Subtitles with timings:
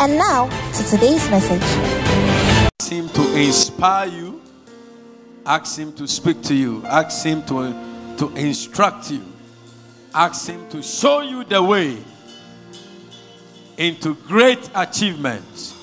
[0.00, 1.60] And now to today's message.
[2.80, 4.40] Ask Him to inspire you.
[5.44, 6.82] Ask Him to speak to you.
[6.86, 7.74] Ask Him to,
[8.16, 9.22] to instruct you.
[10.14, 11.98] Ask Him to show you the way
[13.76, 15.74] into great achievements.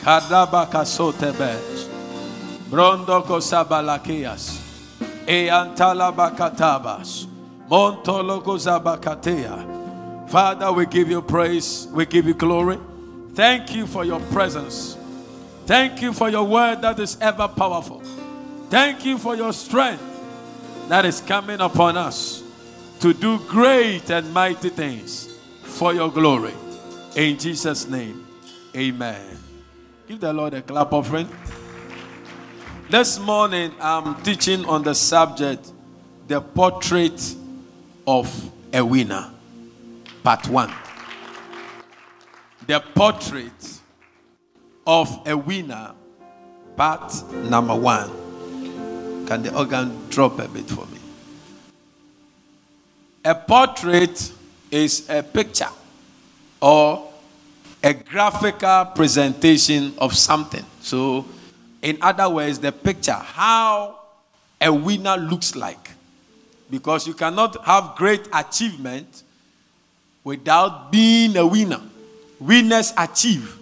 [2.72, 4.58] Brondoko sabalakias.
[5.28, 7.28] Eantalabakatabas.
[7.70, 10.28] Montoloko zabakatea.
[10.28, 11.88] Father, we give you praise.
[11.94, 12.80] We give you glory.
[13.38, 14.98] Thank you for your presence.
[15.68, 18.00] Thank you for your word that is ever powerful.
[18.72, 20.02] Thank you for your strength
[20.90, 22.42] that is coming upon us
[23.00, 26.56] to do great and mighty things for your glory.
[27.16, 28.26] In Jesus' name,
[28.76, 29.38] amen.
[30.08, 31.30] Give the Lord a clap offering.
[32.90, 35.72] This morning, I'm teaching on the subject
[36.28, 37.36] The Portrait
[38.08, 39.30] of a Winner,
[40.24, 40.87] Part 1
[42.68, 43.80] the portrait
[44.86, 45.94] of a winner,
[46.76, 48.10] part number one.
[49.26, 51.00] Can the organ drop a bit for me?
[53.26, 54.32] A portrait
[54.70, 55.70] is a picture
[56.62, 57.12] or
[57.84, 60.64] a graphical presentation of something.
[60.82, 61.26] So,
[61.82, 64.00] in other words, the picture, how
[64.60, 65.92] a winner looks like.
[66.70, 69.24] Because you cannot have great achievement
[70.24, 71.82] without being a winner.
[72.40, 73.58] Winners achieve.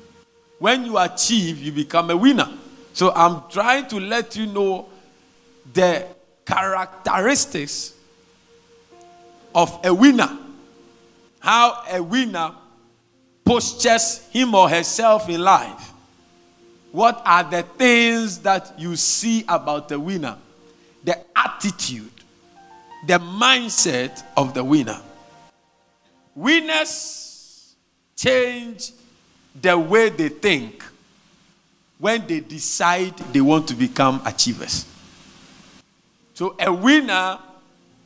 [0.60, 2.50] When you achieve, you become a winner.
[2.94, 4.88] So I'm trying to let you know
[5.74, 6.08] the
[6.46, 7.94] characteristics
[9.54, 10.30] of a winner.
[11.40, 12.52] How a winner
[13.44, 15.92] postures him or herself in life.
[16.92, 20.38] What are the things that you see about the winner?
[21.04, 22.12] The attitude,
[23.06, 25.00] the mindset of the winner.
[26.34, 27.25] Winners
[28.16, 28.92] change
[29.62, 30.84] the way they think
[31.98, 34.86] when they decide they want to become achievers.
[36.34, 37.40] So a winner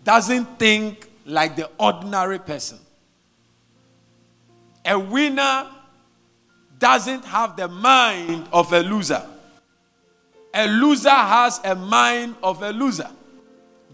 [0.03, 2.79] doesn't think like the ordinary person.
[4.85, 5.67] A winner
[6.77, 9.25] doesn't have the mind of a loser.
[10.53, 13.09] A loser has a mind of a loser.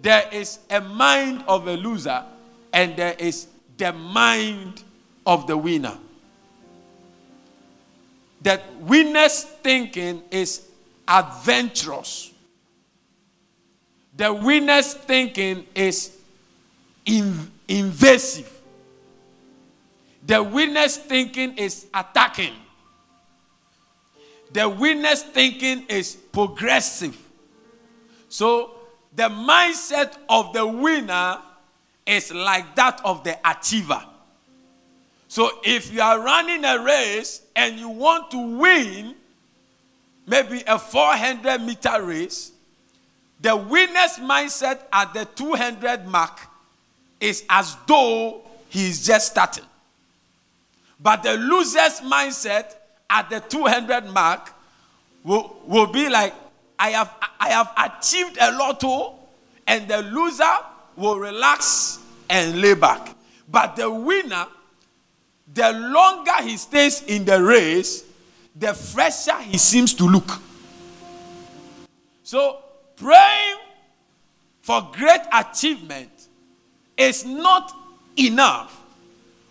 [0.02, 2.24] There is a mind of a loser,
[2.72, 4.84] and there is the mind
[5.25, 5.98] of the winner.
[8.45, 10.61] That winner's thinking is
[11.07, 12.31] adventurous.
[14.16, 16.16] The winner's thinking is
[17.07, 18.51] in, invasive.
[20.28, 22.53] The winner's thinking is attacking.
[24.53, 27.17] The winner's thinking is progressive.
[28.29, 28.75] So,
[29.16, 31.39] the mindset of the winner
[32.06, 34.06] is like that of the achiever.
[35.35, 39.16] So, if you are running a race and you want to win,
[40.25, 42.53] maybe a 400 meter race,
[43.41, 46.40] the winner's mindset at the 200 mark
[47.19, 49.66] is as though he is just starting.
[51.01, 52.74] But the loser's mindset
[53.09, 54.53] at the 200 mark
[55.25, 56.34] will, will be like,
[56.79, 59.16] I have, I have achieved a lot, oh,
[59.68, 60.56] and the loser
[60.95, 63.13] will relax and lay back.
[63.50, 64.47] But the winner,
[65.53, 68.03] the longer he stays in the race,
[68.56, 70.41] the fresher he seems to look.
[72.23, 72.59] So,
[72.95, 73.57] praying
[74.61, 76.09] for great achievement
[76.97, 77.72] is not
[78.17, 78.81] enough.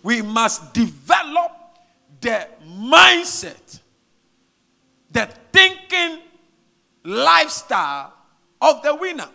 [0.03, 1.53] We must develop
[2.21, 3.81] the mindset,
[5.11, 6.21] the thinking
[7.05, 8.13] lifestyle
[8.61, 9.29] of the winner.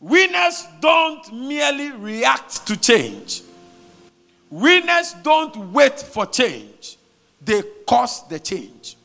[0.00, 3.42] Winners don't merely react to change.
[4.50, 6.98] Winners don't wait for change,
[7.40, 8.96] they cause the change.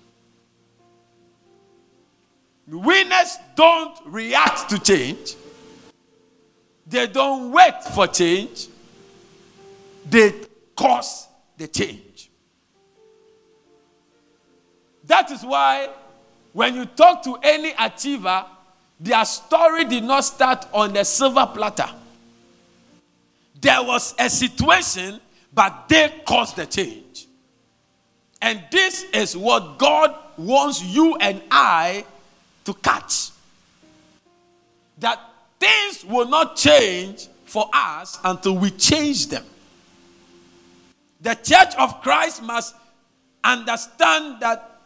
[2.67, 5.35] Winners don't react to change,
[6.87, 8.67] they don't wait for change,
[10.09, 10.33] they
[10.75, 11.27] cause
[11.57, 12.29] the change.
[15.05, 15.89] That is why
[16.53, 18.45] when you talk to any achiever,
[18.99, 21.89] their story did not start on the silver platter.
[23.59, 25.19] There was a situation,
[25.55, 27.27] but they caused the change.
[28.41, 32.05] And this is what God wants you and I
[32.65, 33.31] to catch.
[34.99, 35.19] That
[35.59, 39.45] things will not change for us until we change them.
[41.21, 42.75] The church of Christ must
[43.43, 44.81] understand that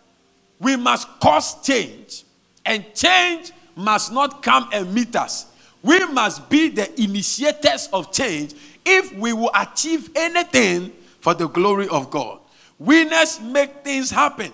[0.60, 2.24] we must cause change,
[2.66, 5.48] and change must not come and meet us.
[5.82, 8.54] We must be the initiators of change
[8.86, 10.92] if we will achieve anything
[11.22, 12.40] for the glory of God.
[12.78, 14.54] Winners make things happen.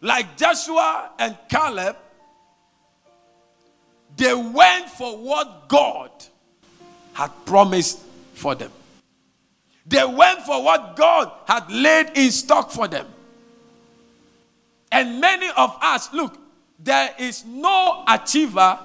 [0.00, 1.96] Like Joshua and Caleb,
[4.16, 6.10] they went for what God
[7.12, 8.00] had promised
[8.34, 8.70] for them.
[9.86, 13.06] They went for what God had laid in stock for them.
[14.90, 16.36] And many of us, look,
[16.78, 18.78] there is no achiever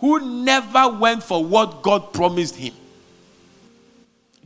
[0.00, 2.74] who never went for what God promised him.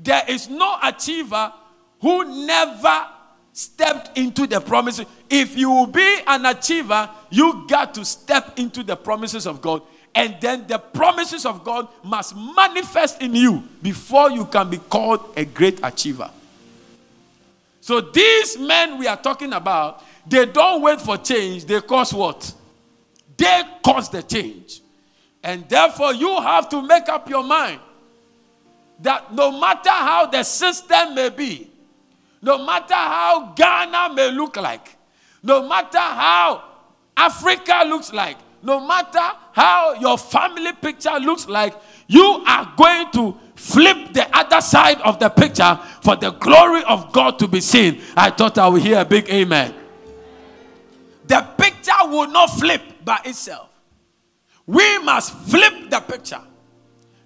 [0.02, 1.52] There is no achiever
[2.00, 3.06] who never
[3.52, 5.06] stepped into the promises.
[5.30, 9.82] If you will be an achiever, you got to step into the promises of God.
[10.14, 15.32] And then the promises of God must manifest in you before you can be called
[15.36, 16.30] a great achiever.
[17.80, 22.52] So these men we are talking about, they don't wait for change, they cause what?
[23.36, 24.80] They cause the change.
[25.42, 27.80] And therefore, you have to make up your mind
[29.02, 31.70] that no matter how the system may be,
[32.40, 34.96] no matter how Ghana may look like,
[35.42, 36.64] no matter how
[37.16, 41.74] Africa looks like, no matter how your family picture looks like,
[42.06, 47.12] you are going to flip the other side of the picture for the glory of
[47.12, 48.00] God to be seen.
[48.16, 49.74] I thought I would hear a big amen.
[51.26, 53.68] The picture will not flip by itself.
[54.66, 56.40] We must flip the picture.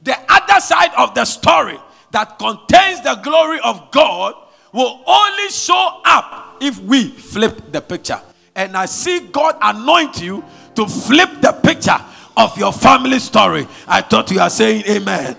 [0.06, 1.76] The other side of the story
[2.12, 4.36] that contains the glory of God
[4.72, 8.20] will only show up if we flip the picture.
[8.54, 10.44] And I see God anoint you
[10.76, 11.98] to flip the picture
[12.36, 13.66] of your family story.
[13.88, 15.36] I thought you are saying amen.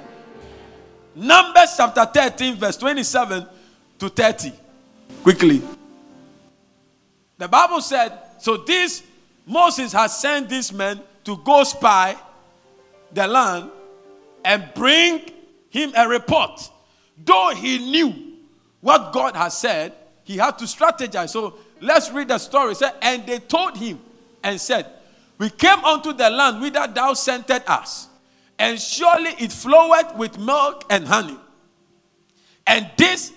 [1.16, 3.48] Numbers chapter 13, verse 27
[4.00, 4.52] to 30.
[5.24, 5.62] Quickly.
[7.38, 9.02] The Bible said, so this
[9.46, 12.18] Moses has sent these men to go spy
[13.14, 13.72] the land
[14.48, 15.22] and bring
[15.70, 16.72] him a report.
[17.24, 18.16] Though he knew
[18.80, 21.30] what God has said, he had to strategize.
[21.30, 22.72] So let's read the story.
[22.72, 24.00] It said, and they told him
[24.42, 24.88] and said,
[25.38, 28.08] We came unto the land whither thou sentest us,
[28.58, 31.38] and surely it floweth with milk and honey.
[32.66, 33.34] And this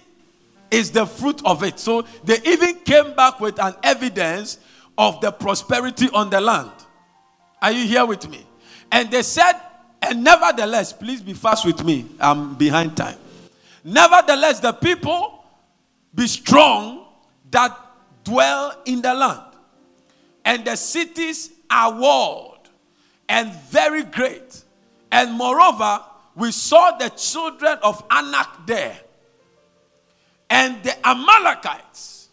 [0.70, 1.80] is the fruit of it.
[1.80, 4.60] So they even came back with an evidence
[4.96, 6.70] of the prosperity on the land.
[7.60, 8.46] Are you here with me?
[8.92, 9.54] And they said,
[10.02, 12.06] and nevertheless, please be fast with me.
[12.18, 13.18] I'm behind time.
[13.84, 15.44] Nevertheless, the people
[16.14, 17.06] be strong
[17.50, 17.76] that
[18.24, 19.42] dwell in the land,
[20.44, 22.68] and the cities are walled
[23.28, 24.64] and very great.
[25.12, 26.00] And moreover,
[26.34, 28.98] we saw the children of Anak there,
[30.48, 32.28] and the Amalekites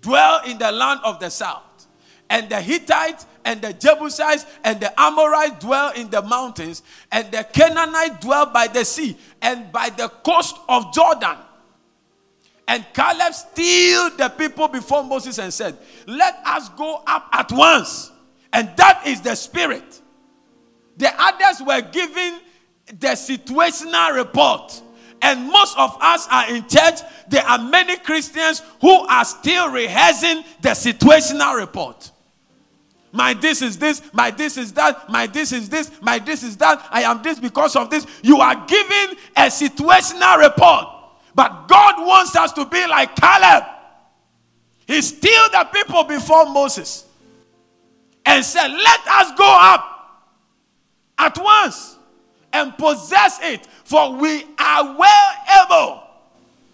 [0.00, 1.86] dwell in the land of the south,
[2.28, 7.44] and the Hittites and the Jebusites and the Amorites dwell in the mountains, and the
[7.44, 11.36] Canaanites dwell by the sea and by the coast of Jordan.
[12.68, 15.76] And Caleb stilled the people before Moses and said,
[16.06, 18.12] Let us go up at once.
[18.52, 20.00] And that is the spirit.
[20.96, 22.38] The others were giving
[22.86, 24.80] the situational report.
[25.20, 27.00] And most of us are in church.
[27.28, 32.11] There are many Christians who are still rehearsing the situational report.
[33.12, 36.56] My this is this, my this is that, my this is this, my this is
[36.56, 36.86] that.
[36.90, 38.06] I am this because of this.
[38.22, 40.86] You are giving a situational report.
[41.34, 43.64] But God wants us to be like Caleb.
[44.86, 47.04] He stilled the people before Moses
[48.24, 49.92] and said, Let us go up
[51.18, 51.96] at once
[52.52, 55.32] and possess it, for we are well
[55.64, 56.02] able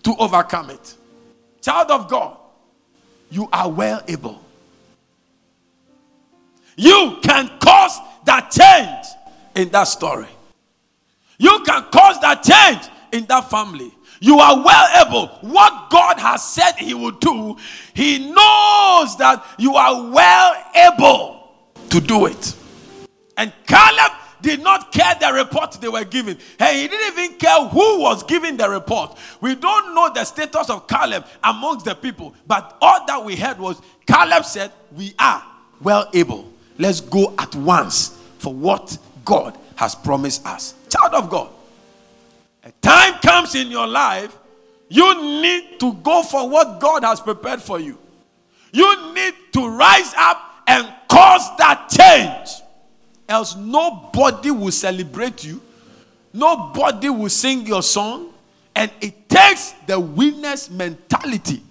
[0.04, 0.94] to overcome it.
[1.60, 2.36] Child of God,
[3.30, 4.42] you are well able.
[6.78, 9.06] You can cause that change
[9.56, 10.28] in that story.
[11.36, 13.92] You can cause that change in that family.
[14.20, 15.26] You are well able.
[15.40, 17.56] What God has said He will do,
[17.94, 21.50] He knows that you are well able
[21.90, 22.54] to do it.
[23.36, 26.38] And Caleb did not care the report they were giving.
[26.60, 29.18] Hey, he didn't even care who was giving the report.
[29.40, 33.58] We don't know the status of Caleb amongst the people, but all that we heard
[33.58, 35.44] was Caleb said, We are
[35.80, 36.52] well able.
[36.78, 40.74] Let's go at once for what God has promised us.
[40.88, 41.50] Child of God,
[42.64, 44.36] a time comes in your life,
[44.88, 47.98] you need to go for what God has prepared for you.
[48.72, 52.62] You need to rise up and cause that change.
[53.28, 55.60] Else, nobody will celebrate you,
[56.32, 58.32] nobody will sing your song,
[58.74, 61.62] and it takes the winner's mentality,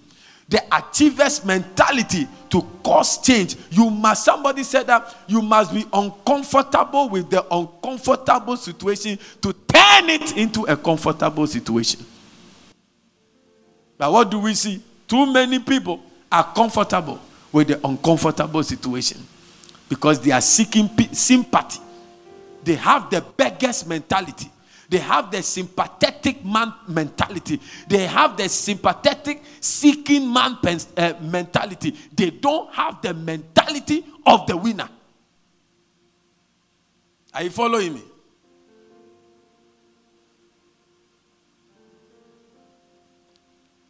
[0.48, 3.56] the achiever's mentality to cause change.
[3.70, 10.08] You must, somebody said that you must be uncomfortable with the uncomfortable situation to turn
[10.08, 12.04] it into a comfortable situation.
[13.98, 14.82] But what do we see?
[15.06, 16.00] Too many people
[16.32, 17.20] are comfortable
[17.52, 19.26] with the uncomfortable situation
[19.88, 21.80] because they are seeking sympathy.
[22.64, 24.50] They have the beggar's mentality.
[24.88, 27.60] They have the sympathetic man mentality.
[27.88, 30.56] They have the sympathetic seeking man
[30.96, 31.94] uh, mentality.
[32.14, 34.88] They don't have the mentality of the winner.
[37.34, 38.02] Are you following me?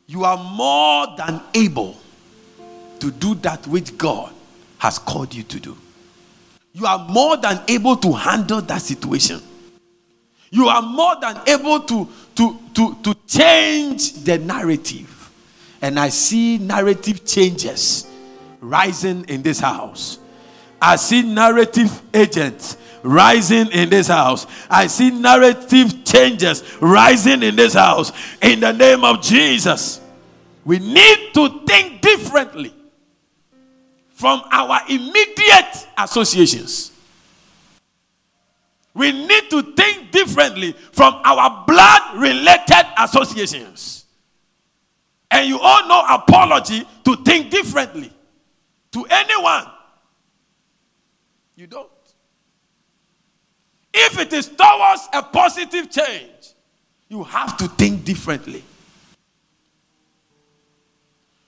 [0.06, 1.96] You are more than able
[2.98, 4.32] to do that which God
[4.78, 5.76] has called you to do.
[6.72, 9.40] You are more than able to handle that situation.
[10.50, 15.30] You are more than able to, to, to, to change the narrative.
[15.80, 18.08] And I see narrative changes
[18.60, 20.18] rising in this house.
[20.80, 24.46] I see narrative agents rising in this house.
[24.70, 28.12] I see narrative changes rising in this house.
[28.42, 30.00] In the name of Jesus,
[30.64, 32.74] we need to think differently
[34.10, 36.92] from our immediate associations.
[38.98, 44.04] We need to think differently from our blood related associations.
[45.30, 48.10] And you all know apology to think differently
[48.90, 49.66] to anyone.
[51.54, 51.88] You don't.
[53.94, 56.54] If it is towards a positive change,
[57.08, 58.64] you have to think differently.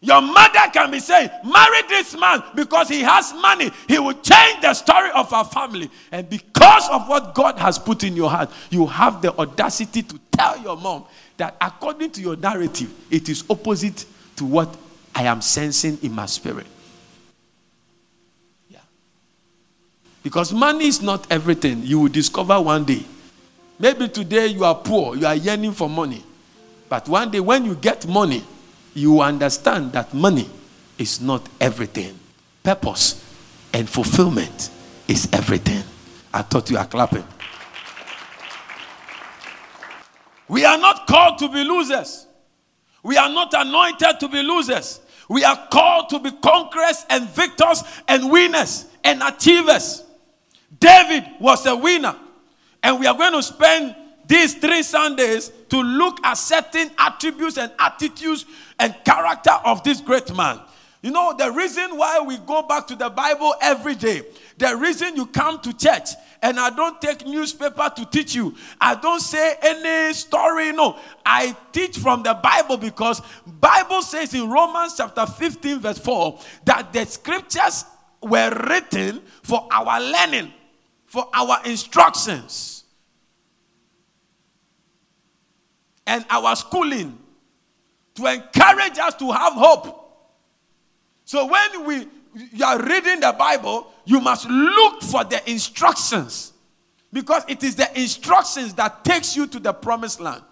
[0.03, 3.71] Your mother can be saying, Marry this man because he has money.
[3.87, 5.91] He will change the story of our family.
[6.11, 10.19] And because of what God has put in your heart, you have the audacity to
[10.33, 11.05] tell your mom
[11.37, 14.75] that according to your narrative, it is opposite to what
[15.15, 16.67] I am sensing in my spirit.
[18.71, 18.81] Yeah.
[20.23, 21.83] Because money is not everything.
[21.83, 23.05] You will discover one day.
[23.79, 26.25] Maybe today you are poor, you are yearning for money.
[26.89, 28.45] But one day when you get money,
[28.95, 30.49] you understand that money
[30.99, 32.19] is not everything.
[32.63, 33.25] Purpose
[33.73, 34.71] and fulfillment
[35.09, 35.83] is everything.
[36.33, 37.25] I thought you are clapping.
[40.49, 42.27] We are not called to be losers.
[43.03, 45.01] We are not anointed to be losers.
[45.29, 50.03] We are called to be conquerors and victors and winners and achievers.
[50.79, 52.17] David was a winner.
[52.83, 53.95] And we are going to spend
[54.31, 58.47] these three Sundays to look at certain attributes and attitudes
[58.79, 60.61] and character of this great man.
[61.03, 64.23] You know, the reason why we go back to the Bible every day,
[64.57, 66.11] the reason you come to church,
[66.43, 68.55] and I don't take newspaper to teach you.
[68.81, 70.71] I don't say any story.
[70.71, 70.97] No,
[71.27, 76.93] I teach from the Bible because Bible says in Romans chapter 15 verse 4 that
[76.93, 77.85] the scriptures
[78.23, 80.53] were written for our learning,
[81.07, 82.80] for our instructions.
[86.11, 87.17] And our schooling
[88.17, 89.97] to encourage us to have hope.
[91.25, 92.07] So when we
[92.53, 96.53] you are reading the Bible, you must look for the instructions
[97.13, 100.43] because it is the instructions that takes you to the promised land.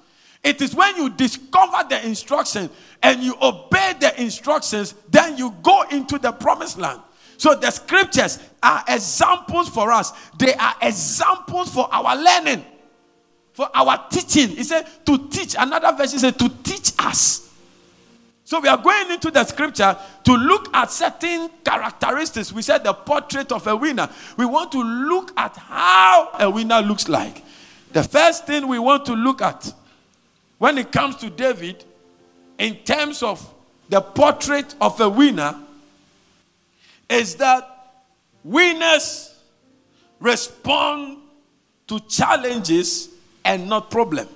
[0.44, 2.70] It is when you discover the instruction
[3.02, 7.00] and you obey the instructions, then you go into the promised land.
[7.36, 10.12] So the scriptures are examples for us.
[10.38, 12.64] They are examples for our learning
[13.58, 14.50] for our teaching.
[14.50, 15.56] He said to teach.
[15.58, 17.52] Another version said to teach us.
[18.44, 22.52] So we are going into the scripture to look at certain characteristics.
[22.52, 24.08] We said the portrait of a winner.
[24.36, 27.42] We want to look at how a winner looks like.
[27.92, 29.74] The first thing we want to look at
[30.58, 31.84] when it comes to David,
[32.58, 33.42] in terms of
[33.88, 35.56] the portrait of a winner,
[37.10, 38.04] is that
[38.44, 39.36] winners
[40.20, 41.18] respond
[41.88, 43.17] to challenges
[43.48, 44.28] and not problem.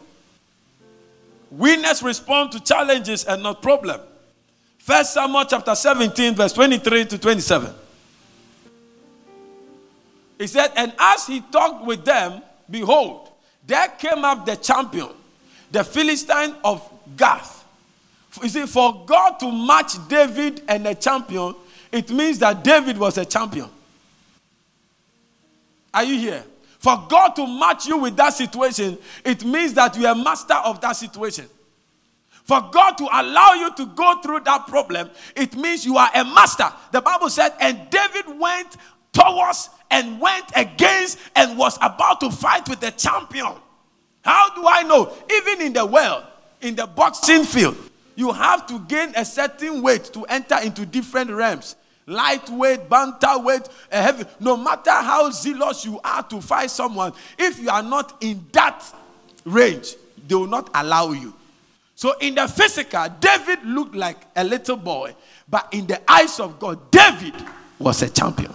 [1.50, 4.00] Winners respond to challenges and not problem.
[4.78, 7.73] First Samuel chapter 17, verse 23 to 27.
[10.38, 13.28] He said, And as he talked with them, behold,
[13.66, 15.11] there came up the champion,
[15.71, 16.83] the Philistine of
[17.16, 17.64] Gath.
[18.42, 21.54] You see, for God to match David and a champion,
[21.92, 23.69] it means that David was a champion.
[25.92, 26.45] Are you here?
[26.82, 30.80] For God to match you with that situation, it means that you are master of
[30.80, 31.46] that situation.
[32.42, 36.24] For God to allow you to go through that problem, it means you are a
[36.24, 36.68] master.
[36.90, 38.76] The Bible said, and David went
[39.12, 43.54] towards and went against and was about to fight with the champion.
[44.24, 45.14] How do I know?
[45.32, 46.24] Even in the world,
[46.62, 47.76] in the boxing field,
[48.16, 51.76] you have to gain a certain weight to enter into different realms.
[52.06, 54.25] Lightweight, bantamweight, heavy.
[54.40, 58.82] No matter how zealous you are to fight someone, if you are not in that
[59.44, 59.94] range,
[60.26, 61.32] they will not allow you.
[61.94, 65.14] So, in the physical, David looked like a little boy,
[65.49, 67.35] but in the eyes of God, David
[67.78, 68.52] was a champion.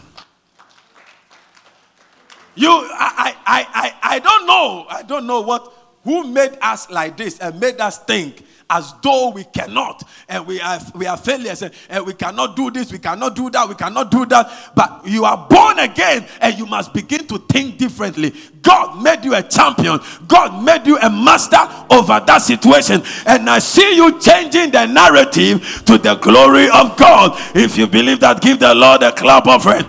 [2.56, 4.86] You, I, I, I, I don't know.
[4.90, 5.72] I don't know what
[6.04, 10.60] who made us like this and made us think as though we cannot and we
[10.60, 13.76] are we are failures and, and, we cannot do this we cannot do that we
[13.76, 14.72] cannot do that.
[14.76, 18.34] But you are born again and you must begin to think differently.
[18.62, 20.00] God made you a champion.
[20.28, 21.58] God made you a master
[21.90, 23.02] over that situation.
[23.26, 27.40] And i see you changing the narrative to the glory of god.
[27.56, 29.86] If you believe that give the lord a clap offering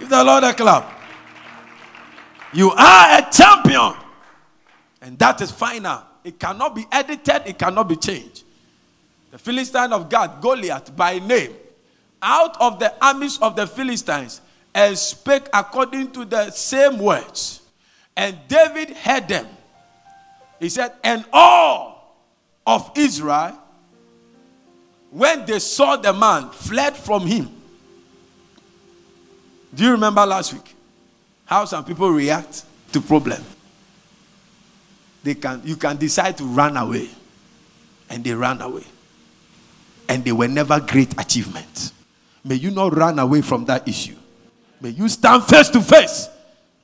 [0.00, 0.94] give the lord a clap.
[2.52, 3.94] You are a champion.
[5.00, 8.44] And that is final it cannot be edited, it cannot be changed.
[9.30, 11.54] The Philistine of Gath, Goliath, by name,
[12.20, 14.42] out of the armies of the Philistines,
[14.74, 17.62] and spake according to the same words.
[18.14, 19.46] And David heard them.
[20.60, 22.14] He said, And all
[22.66, 23.58] of Israel,
[25.10, 27.48] when they saw the man, fled from him.
[29.74, 30.74] Do you remember last week
[31.46, 33.42] how some people react to problem?
[35.28, 37.08] They can you can decide to run away.
[38.08, 38.84] And they ran away.
[40.08, 41.92] And they were never great achievements.
[42.42, 44.16] May you not run away from that issue.
[44.80, 46.30] May you stand face to face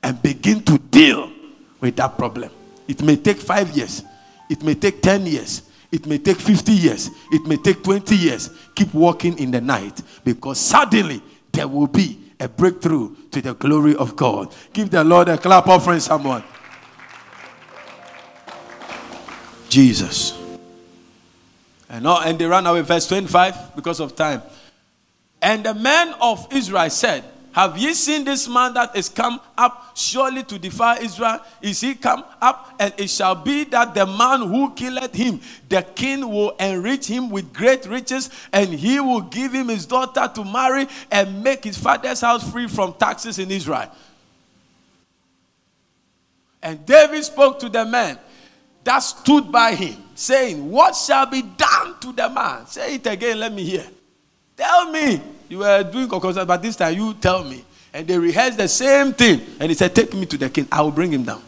[0.03, 1.31] and begin to deal
[1.79, 2.51] with that problem.
[2.87, 4.03] It may take 5 years.
[4.47, 5.63] It may take 10 years.
[5.91, 7.09] It may take 50 years.
[7.31, 8.51] It may take 20 years.
[8.75, 13.95] Keep walking in the night because suddenly there will be a breakthrough to the glory
[13.95, 14.53] of God.
[14.73, 16.43] Give the Lord a clap offering someone
[19.75, 20.41] Jesus.
[21.89, 22.79] And, all, and they ran away.
[22.79, 24.41] Verse 25, because of time.
[25.41, 29.91] And the men of Israel said, Have ye seen this man that is come up
[29.93, 31.41] surely to defy Israel?
[31.61, 32.73] Is he come up?
[32.79, 37.29] And it shall be that the man who killed him, the king will enrich him
[37.29, 41.77] with great riches, and he will give him his daughter to marry and make his
[41.77, 43.91] father's house free from taxes in Israel.
[46.63, 48.17] And David spoke to the men
[48.85, 52.65] that stood by him, saying, What shall be done to the man?
[52.67, 53.85] Say it again, let me hear.
[54.55, 55.21] Tell me.
[55.49, 57.65] You were doing concert, but this time you tell me.
[57.93, 59.41] And they rehearsed the same thing.
[59.59, 60.67] And he said, Take me to the king.
[60.71, 61.41] I will bring him down.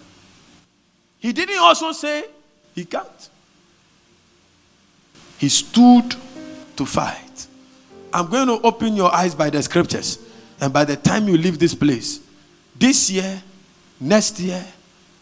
[1.20, 2.26] He didn't also say
[2.74, 3.30] he can't.
[5.38, 6.16] He stood
[6.76, 7.48] to fight.
[8.12, 10.20] I'm going to open your eyes by the scriptures.
[10.60, 12.20] And by the time you leave this place,
[12.76, 13.42] this year,
[14.00, 14.66] next year,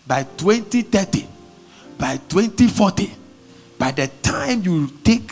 [0.08, 1.28] by 2030,
[1.98, 3.12] by 2040,
[3.78, 5.32] by the time you take,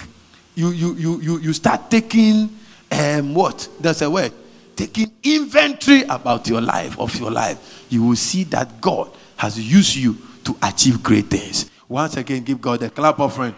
[0.56, 2.50] you you you you, you start taking
[2.92, 3.68] um what?
[3.80, 4.32] That's a word.
[4.76, 9.96] Taking inventory about your life, of your life, you will see that God has used
[9.96, 11.70] you to achieve great things.
[11.88, 13.54] Once again, give God a clap offering.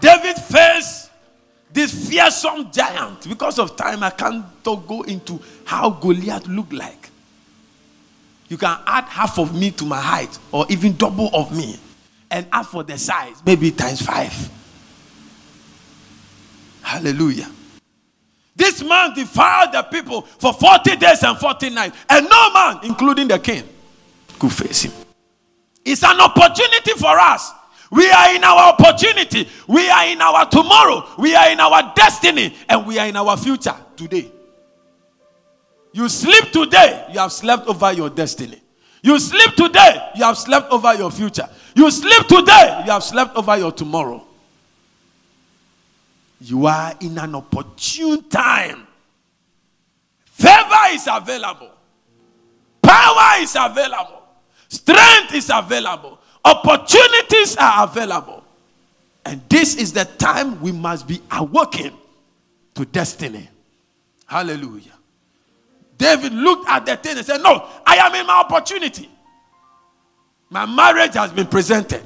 [0.00, 1.10] David faced
[1.72, 3.28] this fearsome giant.
[3.28, 7.10] Because of time, I can't go into how Goliath looked like.
[8.48, 11.78] You can add half of me to my height, or even double of me,
[12.30, 14.50] and add for the size, maybe times five.
[16.82, 17.50] Hallelujah.
[18.54, 23.28] This man defiled the people for 40 days and 40 nights, and no man, including
[23.28, 23.64] the king,
[24.38, 24.92] could face him.
[25.84, 27.52] It's an opportunity for us.
[27.90, 29.48] We are in our opportunity.
[29.68, 31.08] We are in our tomorrow.
[31.18, 32.56] We are in our destiny.
[32.68, 34.32] And we are in our future today.
[35.96, 38.60] You sleep today, you have slept over your destiny.
[39.02, 41.48] You sleep today, you have slept over your future.
[41.74, 44.22] You sleep today, you have slept over your tomorrow.
[46.38, 48.86] You are in an opportune time.
[50.26, 51.70] Favor is available,
[52.82, 54.22] power is available,
[54.68, 58.44] strength is available, opportunities are available.
[59.24, 61.94] And this is the time we must be awoken
[62.74, 63.48] to destiny.
[64.26, 64.95] Hallelujah.
[65.96, 69.08] David looked at the thing and said, No, I am in my opportunity.
[70.50, 72.02] My marriage has been presented.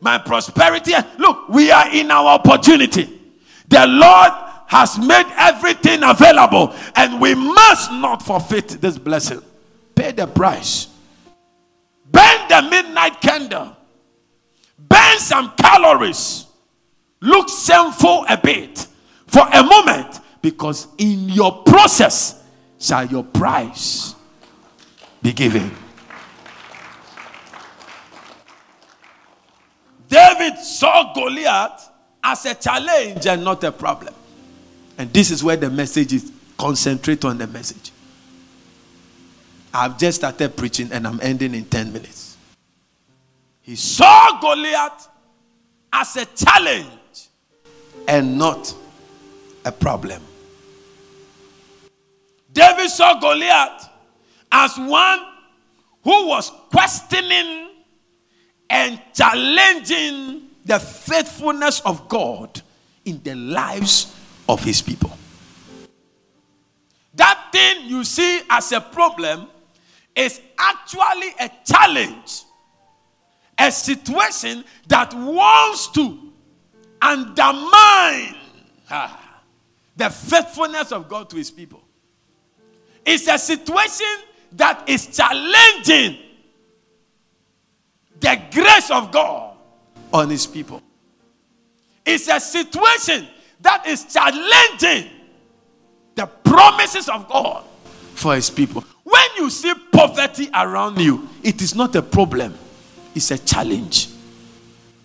[0.00, 0.92] My prosperity.
[1.18, 3.20] Look, we are in our opportunity.
[3.68, 4.32] The Lord
[4.66, 9.40] has made everything available, and we must not forfeit this blessing.
[9.94, 10.88] Pay the price.
[12.10, 13.76] Burn the midnight candle.
[14.78, 16.46] burn some calories,
[17.20, 18.86] look sinful a bit
[19.26, 22.43] for a moment, because in your process
[22.84, 24.14] shall your price
[25.22, 25.70] be given.
[30.06, 31.88] David saw Goliath
[32.22, 34.12] as a challenge and not a problem.
[34.98, 36.30] And this is where the message is.
[36.58, 37.90] Concentrate on the message.
[39.72, 42.36] I've just started preaching and I'm ending in 10 minutes.
[43.62, 45.08] He saw Goliath
[45.92, 47.28] as a challenge
[48.06, 48.72] and not
[49.64, 50.22] a problem.
[52.54, 53.88] David saw Goliath
[54.50, 55.18] as one
[56.04, 57.70] who was questioning
[58.70, 62.62] and challenging the faithfulness of God
[63.04, 64.16] in the lives
[64.48, 65.16] of his people.
[67.14, 69.48] That thing you see as a problem
[70.14, 72.42] is actually a challenge,
[73.58, 76.32] a situation that wants to
[77.02, 78.36] undermine
[78.90, 79.40] ah,
[79.96, 81.83] the faithfulness of God to his people.
[83.06, 84.06] It's a situation
[84.52, 86.18] that is challenging
[88.20, 89.56] the grace of God
[90.12, 90.80] on his people.
[92.06, 93.26] It's a situation
[93.60, 95.10] that is challenging
[96.14, 97.64] the promises of God
[98.14, 98.84] for his people.
[99.02, 102.54] When you see poverty around you, it is not a problem,
[103.14, 104.08] it's a challenge.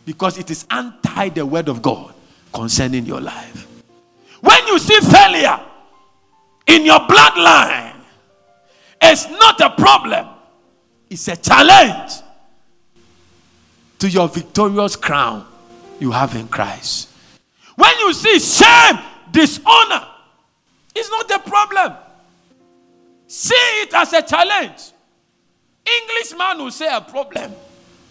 [0.05, 2.13] Because it is anti the word of God
[2.53, 3.67] concerning your life.
[4.41, 5.59] When you see failure
[6.67, 7.88] in your bloodline,
[9.01, 10.27] it's not a problem,
[11.09, 12.13] it's a challenge
[13.99, 15.45] to your victorious crown
[15.99, 17.09] you have in Christ.
[17.75, 18.99] When you see shame,
[19.31, 20.07] dishonor,
[20.95, 21.93] it's not a problem.
[23.27, 24.91] See it as a challenge.
[26.01, 27.53] Englishman will say a problem,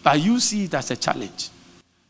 [0.03, 1.49] but you see it as a challenge.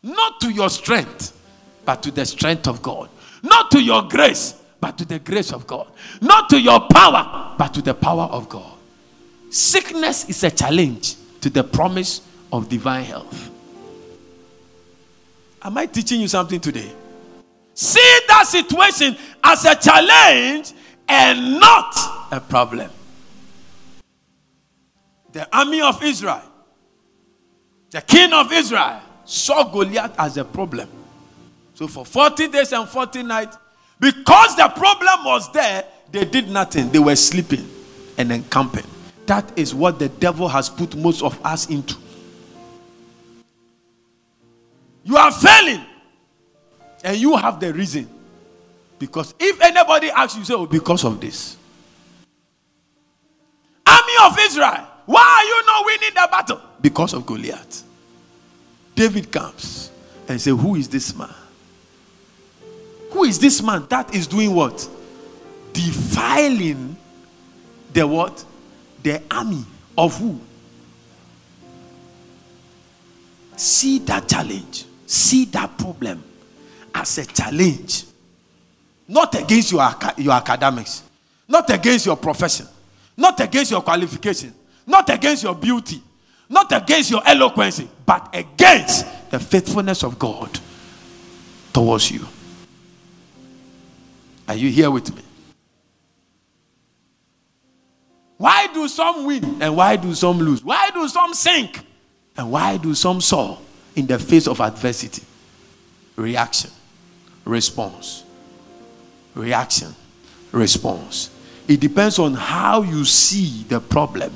[0.02, 1.36] Not to your strength,
[1.84, 3.10] but to the strength of God.
[3.42, 5.88] Not to your grace, but to the grace of God.
[6.20, 8.72] Not to your power, but to the power of God.
[9.50, 13.50] Sickness is a challenge to the promise of divine health.
[15.60, 16.90] Am I teaching you something today?
[17.74, 20.72] See that situation as a challenge
[21.06, 21.94] and not
[22.32, 22.90] a problem.
[25.30, 26.42] The army of Israel,
[27.90, 30.88] the king of Israel, saw Goliath as a problem.
[31.74, 33.58] So for 40 days and 40 nights,
[34.00, 36.90] because the problem was there, they did nothing.
[36.90, 37.68] They were sleeping
[38.18, 38.84] and encamping.
[39.26, 41.96] That is what the devil has put most of us into.
[45.04, 45.84] You are failing,
[47.04, 48.08] and you have the reason.
[48.98, 51.56] Because if anybody asks you, say, Oh, because of this.
[53.86, 56.60] Army of Israel, why are you not winning the battle?
[56.80, 57.82] Because of Goliath.
[58.94, 59.90] David comes
[60.28, 61.34] and say, Who is this man?
[63.12, 64.88] Who is this man that is doing what?
[65.72, 66.96] Defiling
[67.92, 68.44] the what?
[69.02, 69.64] The army
[69.96, 70.40] of who?
[73.56, 74.84] See that challenge.
[75.06, 76.22] See that problem
[76.94, 78.04] as a challenge.
[79.08, 81.02] Not against your, your academics,
[81.48, 82.66] not against your profession,
[83.16, 84.54] not against your qualification,
[84.86, 86.00] not against your beauty,
[86.48, 90.58] not against your eloquence, but against the faithfulness of God
[91.72, 92.24] towards you.
[94.48, 95.22] Are you here with me?
[98.40, 100.64] Why do some win and why do some lose?
[100.64, 101.78] Why do some sink
[102.34, 103.58] and why do some soar
[103.94, 105.22] in the face of adversity?
[106.16, 106.70] Reaction,
[107.44, 108.24] response.
[109.34, 109.94] Reaction,
[110.52, 111.28] response.
[111.68, 114.32] It depends on how you see the problem.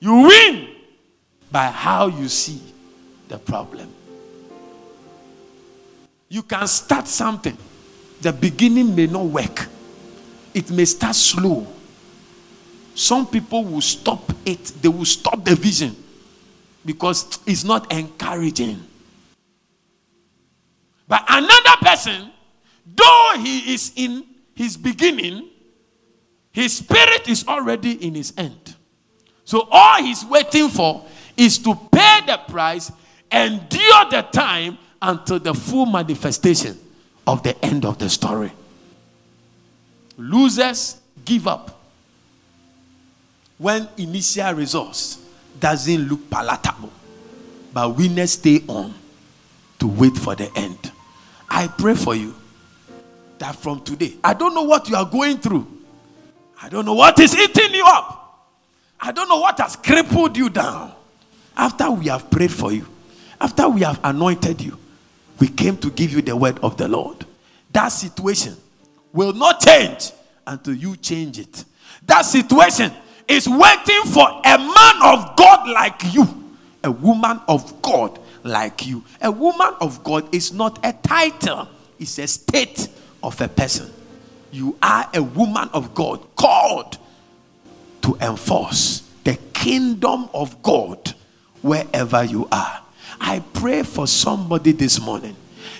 [0.00, 0.68] You win
[1.52, 2.62] by how you see
[3.28, 3.92] the problem.
[6.30, 7.58] You can start something.
[8.22, 9.68] The beginning may not work.
[10.54, 11.66] It may start slow.
[12.94, 14.64] Some people will stop it.
[14.80, 15.96] They will stop the vision
[16.86, 18.82] because it's not encouraging.
[21.08, 22.30] But another person,
[22.86, 25.50] though he is in his beginning,
[26.52, 28.76] his spirit is already in his end.
[29.44, 31.04] So all he's waiting for
[31.36, 32.92] is to pay the price,
[33.30, 36.78] endure the time until the full manifestation
[37.26, 38.52] of the end of the story.
[40.16, 41.80] Losers give up
[43.58, 45.18] when initial results
[45.58, 46.92] doesn't look palatable,
[47.72, 48.94] but winners stay on
[49.78, 50.92] to wait for the end.
[51.48, 52.34] I pray for you
[53.38, 55.66] that from today, I don't know what you are going through.
[56.60, 58.20] I don't know what is eating you up.
[59.00, 60.92] I don't know what has crippled you down.
[61.56, 62.86] after we have prayed for you,
[63.40, 64.78] after we have anointed you,
[65.38, 67.26] we came to give you the word of the Lord.
[67.72, 68.56] That situation
[69.14, 70.10] will not change
[70.46, 71.64] until you change it.
[72.06, 72.92] That situation
[73.26, 76.26] is waiting for a man of God like you,
[76.82, 79.02] a woman of God like you.
[79.22, 82.88] A woman of God is not a title, it's a state
[83.22, 83.90] of a person.
[84.52, 86.98] You are a woman of God called
[88.02, 91.14] to enforce the kingdom of God
[91.62, 92.82] wherever you are.
[93.20, 95.36] I pray for somebody this morning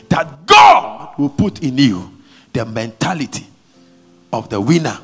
[0.09, 2.14] that God will put in you
[2.55, 3.47] the mentality
[4.33, 4.99] of the winner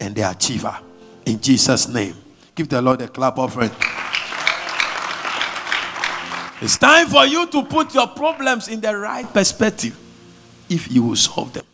[0.00, 0.76] and the achiever.
[1.24, 2.14] In Jesus' name.
[2.54, 3.70] Give the Lord a clap offering.
[6.60, 9.96] It's time for you to put your problems in the right perspective
[10.68, 11.64] if you will solve them,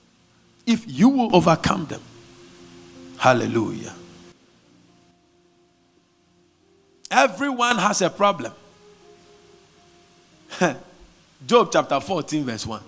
[0.67, 2.03] if you will overcome them.
[3.17, 3.95] Hallelujah.
[7.11, 8.53] Everyone has a problem.
[11.47, 12.83] Job chapter 14, verse 1.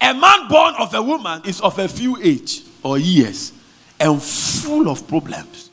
[0.00, 3.52] A man born of a woman is of a few age or years
[3.98, 5.70] and full of problems.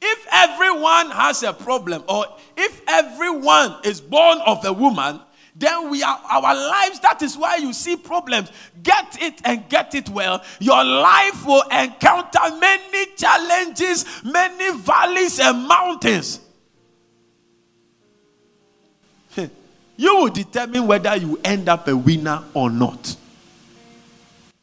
[0.00, 5.20] If everyone has a problem, or if everyone is born of a woman,
[5.56, 7.00] then we are our lives.
[7.00, 8.50] That is why you see problems.
[8.82, 10.42] Get it and get it well.
[10.60, 16.40] Your life will encounter many challenges, many valleys and mountains.
[19.96, 23.16] You will determine whether you end up a winner or not.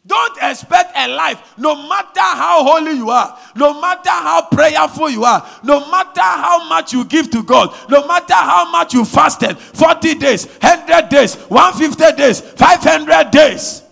[0.06, 5.24] Don't expect a life, no matter how holy you are, no matter how prayerful you
[5.24, 9.58] are, no matter how much you give to God, no matter how much you fasted
[9.58, 13.84] 40 days, 100 days, 150 days, 500 days.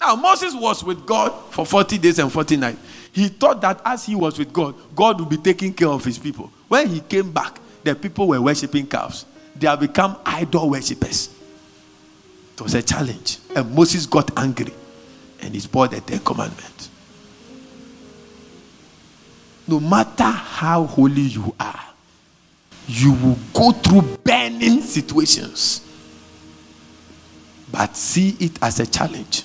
[0.00, 2.78] Now, Moses was with God for 40 days and 40 nights.
[3.12, 6.18] He thought that as he was with God, God would be taking care of his
[6.18, 6.52] people.
[6.66, 9.24] When he came back, the people were worshiping calves.
[9.58, 11.30] They have become idol worshippers.
[12.54, 13.38] It was a challenge.
[13.54, 14.72] And Moses got angry
[15.40, 16.90] and he brought the Ten Commandments.
[19.66, 21.84] No matter how holy you are,
[22.86, 25.84] you will go through burning situations.
[27.70, 29.42] But see it as a challenge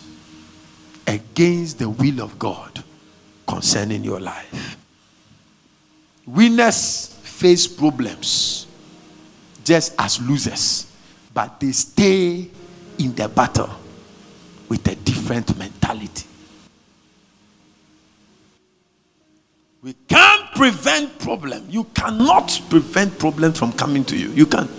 [1.05, 2.83] against the will of God
[3.45, 4.77] concerning your life.
[6.25, 8.67] Winners face problems
[9.63, 10.91] just as losers,
[11.33, 12.47] but they stay
[12.99, 13.69] in the battle
[14.69, 16.27] with a different mentality.
[19.81, 21.65] We can't prevent problem.
[21.69, 24.29] You cannot prevent problems from coming to you.
[24.29, 24.71] You can't.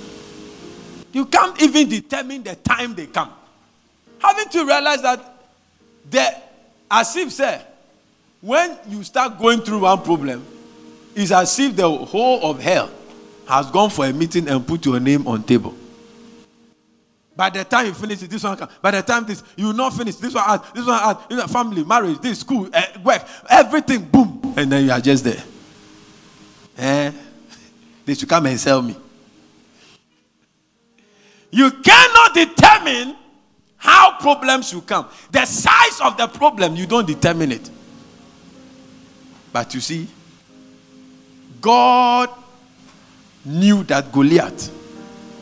[1.12, 3.30] You can't even determine the time they come.
[4.18, 5.20] Haven't you realized that
[6.10, 6.34] the
[6.90, 7.60] as if say
[8.40, 10.44] when you start going through one problem,
[11.14, 12.90] it's as if the whole of hell
[13.48, 15.74] has gone for a meeting and put your name on table.
[17.36, 19.92] By the time you finish it, this one By the time this, you will not
[19.94, 20.16] finish.
[20.16, 24.54] This one this one add, you know, family, marriage, this, school, uh, work, everything, boom.
[24.56, 25.42] And then you are just there.
[26.78, 27.12] Eh?
[28.04, 28.96] They should come and sell me.
[31.50, 33.16] You cannot determine
[33.76, 35.08] how problems will come.
[35.30, 37.70] The size of the problem, you don't determine it.
[39.52, 40.08] But you see,
[41.60, 42.30] God
[43.44, 44.70] knew that Goliath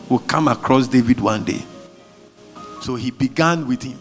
[0.08, 1.62] would come across David one day.
[2.80, 3.98] So he began with him,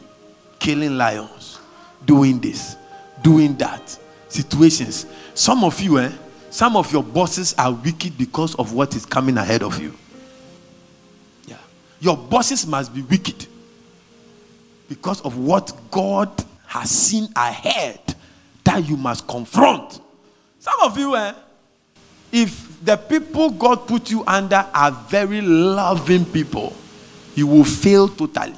[0.60, 1.60] killing lions,
[2.06, 2.76] doing this,
[3.22, 5.06] doing that, situations.
[5.34, 6.12] Some of you, eh,
[6.50, 9.96] some of your bosses are wicked because of what is coming ahead of you.
[11.48, 11.58] Yeah.
[12.00, 13.46] Your bosses must be wicked
[14.90, 16.30] because of what God
[16.66, 18.00] has seen ahead
[18.64, 20.02] that you must confront.
[20.60, 21.34] Some of you, eh,
[22.32, 26.76] if the people God put you under are very loving people,
[27.36, 28.56] you will fail totally.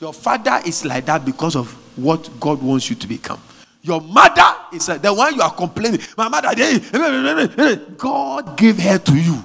[0.00, 3.40] Your father is like that because of what God wants you to become.
[3.82, 6.00] Your mother is like the one you are complaining.
[6.16, 6.54] My mother,
[7.96, 9.42] God gave her to you.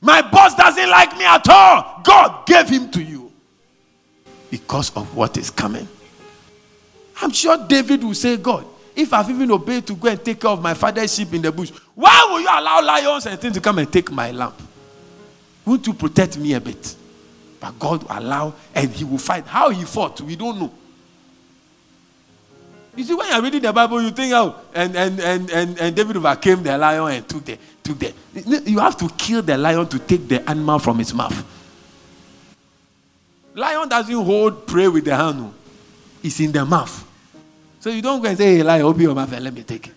[0.00, 2.00] My boss doesn't like me at all.
[2.02, 3.30] God gave him to you
[4.50, 5.86] because of what is coming.
[7.20, 8.64] I'm sure David will say, God,
[9.00, 11.52] if I've even obeyed to go and take care of my father's sheep in the
[11.52, 14.60] bush, why will you allow lions and things to come and take my lamp?
[15.64, 16.96] Won't you protect me a bit?
[17.60, 19.46] But God will allow and he will fight.
[19.46, 20.72] How he fought, we don't know.
[22.96, 25.96] You see, when you're reading the Bible, you think, oh, and, and, and, and, and
[25.96, 28.12] David overcame the lion and took the, took the.
[28.68, 31.44] You have to kill the lion to take the animal from its mouth.
[33.54, 35.54] Lion doesn't hold prey with the hand, oh.
[36.22, 37.06] it's in the mouth.
[37.80, 39.88] So you don't go and say, hey, lion, open your mouth and let me take
[39.88, 39.94] it.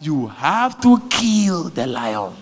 [0.00, 2.32] You have to kill the lion.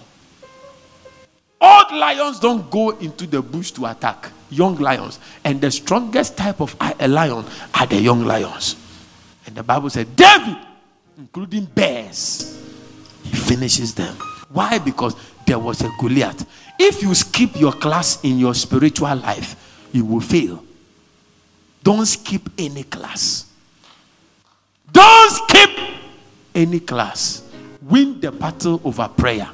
[1.58, 5.18] Old lions don't go into the bush to attack young lions.
[5.42, 8.76] And the strongest type of a lion are the young lions.
[9.46, 10.58] And the Bible said, David,
[11.16, 12.62] including bears,
[13.22, 14.14] he finishes them.
[14.50, 14.78] Why?
[14.78, 16.46] Because there was a Goliath.
[16.78, 20.62] If you skip your class in your spiritual life, you will fail.
[21.82, 23.50] Don't skip any class.
[24.92, 25.70] Don't skip
[26.54, 27.42] any class.
[27.82, 29.48] Win the battle over prayer.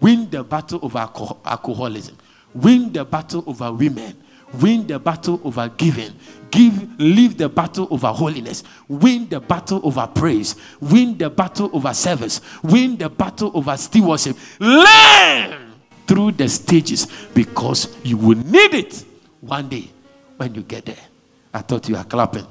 [0.00, 2.16] Win the battle over alcoholism.
[2.54, 4.22] Win the battle over women.
[4.60, 6.12] Win the battle over giving.
[6.50, 8.62] Give, leave the battle over holiness.
[8.88, 10.54] Win the battle over praise.
[10.80, 12.40] Win the battle over service.
[12.62, 14.36] Win the battle over stewardship.
[14.60, 15.72] Learn
[16.06, 19.04] through the stages because you will need it
[19.40, 19.90] one day
[20.36, 20.96] when you get there.
[21.52, 22.46] I thought you were clapping.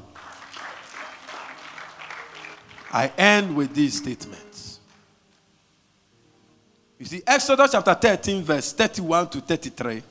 [2.95, 4.79] I end with these statements.
[6.97, 10.01] You see, Exodus chapter 13, verse 31 to 33.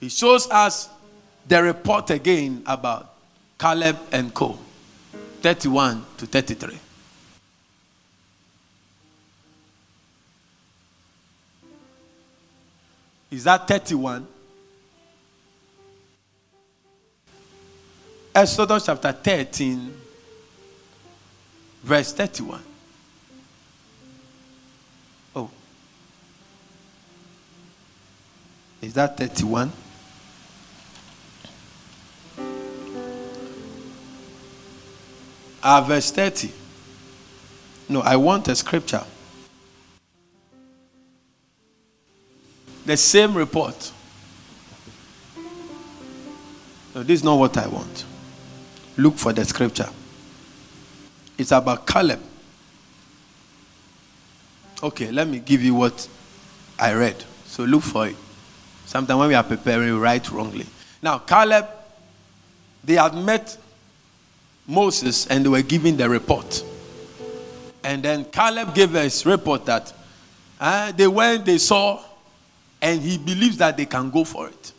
[0.00, 0.88] He shows us
[1.46, 3.14] the report again about
[3.56, 4.58] Caleb and Co.
[5.42, 6.76] 31 to 33.
[13.30, 14.26] Is that 31?
[18.34, 20.05] Exodus chapter 13,
[21.86, 22.60] verse 31.
[25.36, 25.48] Oh.
[28.82, 29.70] Is that 31?
[35.62, 36.50] Ah, verse 30.
[37.88, 39.04] No, I want a scripture.
[42.84, 43.92] The same report.
[46.96, 48.04] No, this is not what I want.
[48.96, 49.88] Look for the scripture.
[51.38, 52.20] It's about Caleb.
[54.82, 56.08] Okay, let me give you what
[56.78, 57.22] I read.
[57.46, 58.16] So look for it.
[58.84, 60.66] Sometimes when we are preparing, we write wrongly.
[61.02, 61.66] Now, Caleb,
[62.84, 63.56] they had met
[64.66, 66.64] Moses and they were giving the report.
[67.82, 69.92] And then Caleb gave his report that
[70.60, 72.02] uh, they went, they saw,
[72.80, 74.72] and he believes that they can go for it.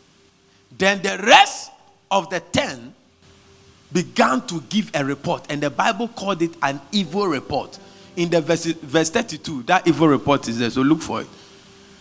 [0.78, 1.72] Then the rest
[2.12, 2.94] of the ten
[3.92, 7.78] began to give a report, and the Bible called it an evil report.
[8.16, 11.28] In the verse, verse 32, that evil report is there, so look for it.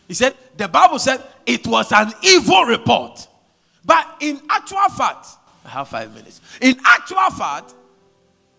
[0.09, 3.27] He said, The Bible said it was an evil report.
[3.85, 5.27] But in actual fact,
[5.65, 6.41] I have five minutes.
[6.61, 7.75] In actual fact,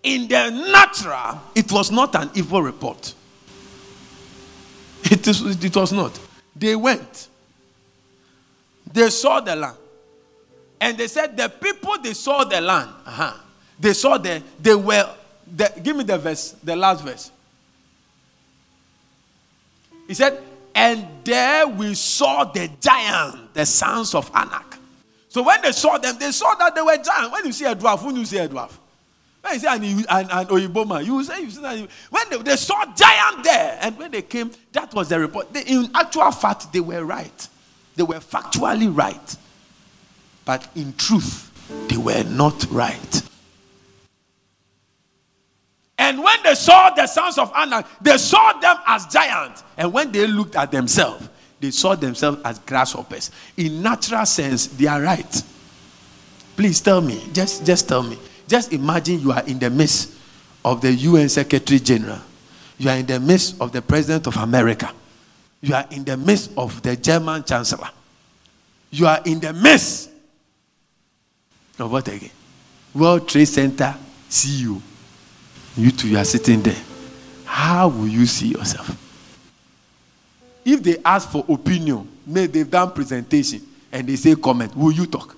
[0.04, 3.13] in the natural, it was not an evil report.
[5.04, 6.20] It, is, it was not.
[6.56, 7.28] They went,
[8.92, 9.78] they saw the land.
[10.80, 13.34] And they said, The people they saw the land, uh-huh,
[13.80, 15.10] they saw the, they were,
[15.56, 17.32] the, give me the verse, the last verse.
[20.08, 20.42] He said,
[20.74, 24.78] And there we saw the giant, the sons of Anak.
[25.30, 27.32] So when they saw them, they saw that they were giants.
[27.32, 28.72] When you see a dwarf, when you see a dwarf?
[29.42, 31.88] When you see an, an, an Oyiboma, you say you see that.
[32.10, 35.54] When they, they, saw giant there, and when they came, that was the report.
[35.54, 37.48] They, in actual fact, they were right.
[37.96, 39.38] They were factually right.
[40.47, 41.51] But in truth,
[41.89, 43.21] they were not right.
[45.97, 49.65] And when they saw the sons of Anak, they saw them as giants.
[49.75, 51.27] And when they looked at themselves,
[51.60, 53.29] they saw themselves as grasshoppers.
[53.57, 55.43] In natural sense, they are right.
[56.55, 58.17] Please tell me, just, just tell me.
[58.47, 60.13] Just imagine you are in the midst
[60.63, 62.19] of the UN Secretary General.
[62.77, 64.93] You are in the midst of the President of America.
[65.60, 67.89] You are in the midst of the German Chancellor.
[68.91, 70.12] You are in the midst
[71.80, 72.32] of what again?
[72.94, 73.96] World Trade Center
[74.30, 74.82] CEO.
[75.76, 76.78] You two, you are sitting there.
[77.46, 79.04] How will you see yourself?
[80.66, 83.62] If they ask for opinion, maybe they've done presentation
[83.92, 85.36] and they say comment, will you talk?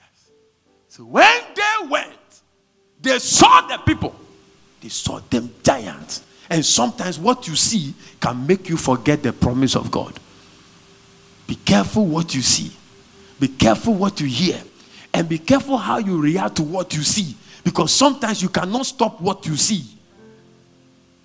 [0.00, 0.30] Yes.
[0.88, 2.10] So when they went,
[3.00, 4.14] they saw the people.
[4.80, 6.24] They saw them giants.
[6.50, 10.18] And sometimes what you see can make you forget the promise of God.
[11.46, 12.72] Be careful what you see.
[13.42, 14.62] Be careful what you hear.
[15.12, 17.34] And be careful how you react to what you see.
[17.64, 19.82] Because sometimes you cannot stop what you see.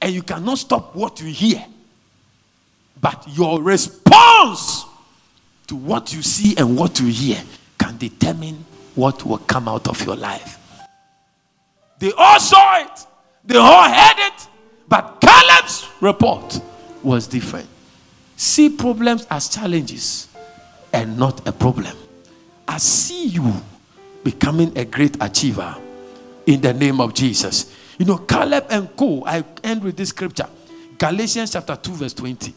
[0.02, 1.64] And you cannot stop what you hear.
[3.00, 4.86] But your response
[5.68, 7.40] to what you see and what you hear
[7.78, 8.66] can determine
[8.96, 10.58] what will come out of your life.
[12.00, 13.06] They all saw it,
[13.46, 14.48] they all heard it,
[14.88, 16.62] but Caleb's report
[17.04, 17.70] was different.
[18.38, 20.30] See problems as challenges
[20.92, 21.96] and not a problem.
[22.68, 23.54] I see you
[24.24, 25.76] becoming a great achiever
[26.46, 27.74] in the name of Jesus.
[27.98, 29.24] You know, Caleb and Co.
[29.26, 30.48] I end with this scripture
[30.98, 32.54] Galatians chapter 2, verse 20.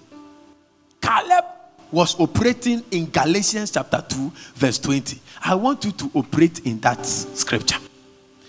[1.01, 1.45] Caleb
[1.93, 5.21] was operating in Galatians chapter 2, verse 20.
[5.45, 7.79] I want you to operate in that scripture.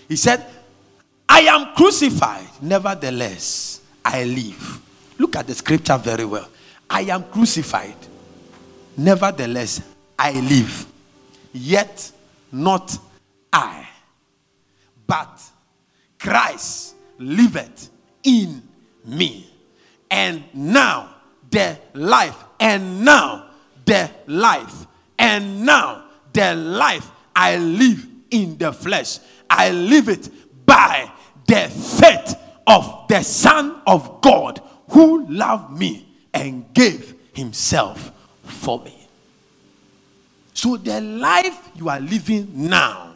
[0.08, 0.44] He said,
[1.28, 4.80] I am crucified, nevertheless, I live.
[5.18, 6.48] Look at the scripture very well.
[6.88, 7.96] I am crucified,
[8.96, 9.82] nevertheless,
[10.18, 10.86] I live.
[11.52, 12.10] Yet
[12.50, 12.98] not
[13.52, 13.86] I,
[15.06, 15.40] but
[16.18, 17.90] Christ liveth
[18.22, 18.62] in
[19.04, 19.48] me.
[20.10, 21.14] And now
[21.50, 23.46] the life, and now
[23.84, 24.86] the life,
[25.18, 29.18] and now the life I live in the flesh.
[29.48, 30.30] I live it
[30.66, 31.10] by
[31.46, 32.36] the faith
[32.66, 39.01] of the Son of God who loved me and gave himself for me.
[40.54, 43.14] So, the life you are living now,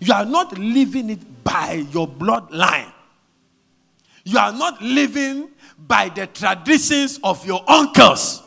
[0.00, 2.92] you are not living it by your bloodline.
[4.24, 5.48] You are not living
[5.86, 8.42] by the traditions of your uncles.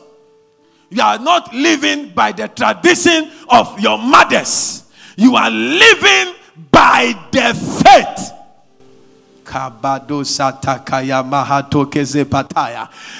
[0.90, 4.84] You are not living by the tradition of your mothers.
[5.16, 6.34] You are living
[6.70, 7.54] by the
[7.84, 8.30] faith.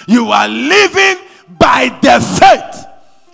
[0.07, 1.17] You are living
[1.59, 2.87] by the faith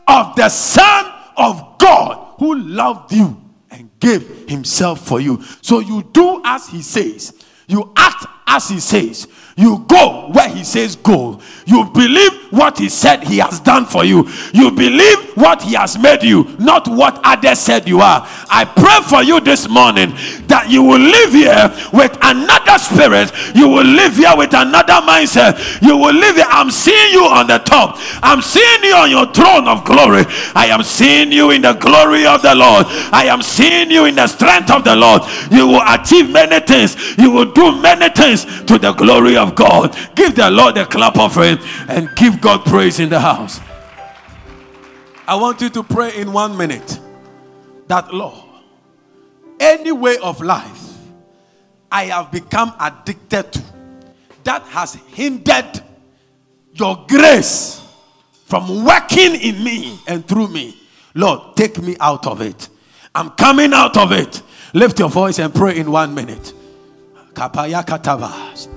[0.06, 1.07] of the Son
[1.39, 5.43] of God who loved you and gave himself for you.
[5.62, 7.32] So you do as he says,
[7.66, 9.28] you act as he says,
[9.59, 11.40] you go where he says go.
[11.66, 14.28] You believe what he said he has done for you.
[14.54, 18.26] You believe what he has made you, not what others said you are.
[18.48, 20.14] I pray for you this morning
[20.46, 23.32] that you will live here with another spirit.
[23.54, 25.82] You will live here with another mindset.
[25.82, 26.46] You will live here.
[26.48, 27.98] I'm seeing you on the top.
[28.22, 30.24] I'm seeing you on your throne of glory.
[30.54, 32.86] I am seeing you in the glory of the Lord.
[33.12, 35.22] I am seeing you in the strength of the Lord.
[35.50, 36.96] You will achieve many things.
[37.18, 39.96] You will do many things to the glory of of God.
[40.14, 43.61] Give the Lord a clap of offering and give God praise in the house.
[45.26, 46.99] I want you to pray in one minute
[47.86, 48.44] that, Lord,
[49.61, 50.84] any way of life
[51.90, 53.62] I have become addicted to
[54.44, 55.82] that has hindered
[56.72, 57.84] your grace
[58.46, 60.80] from working in me and through me.
[61.14, 62.68] Lord, take me out of it.
[63.14, 64.42] I'm coming out of it.
[64.72, 66.55] Lift your voice and pray in one minute.
[67.34, 68.68] Kapaya katabas.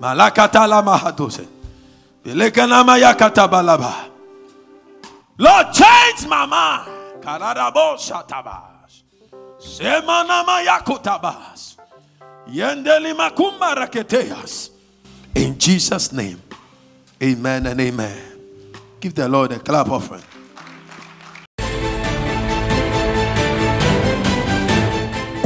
[0.00, 1.46] Malakatala mahadose.
[2.24, 3.94] Belekanama yakatabalaba.
[5.38, 7.22] Lord, change my mind.
[7.22, 9.02] Karadabo shatabas.
[9.58, 11.76] Semanama yakutabas.
[12.50, 14.70] Yendeli makumba raketeas.
[15.34, 16.40] In Jesus' name.
[17.22, 18.22] Amen and amen.
[19.00, 20.22] Give the Lord a clap offering.